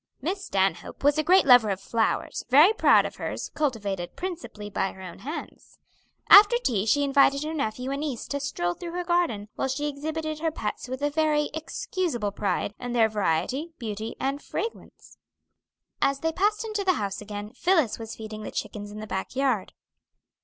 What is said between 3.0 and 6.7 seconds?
of hers, cultivated principally by her own hands. After